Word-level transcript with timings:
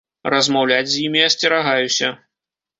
Размаўляць 0.33 0.87
з 0.95 0.97
імі 1.05 1.21
асцерагаюся. 1.29 2.13